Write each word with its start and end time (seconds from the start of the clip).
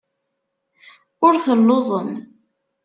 Ur 1.25 1.33
telluẓem. 1.43 2.09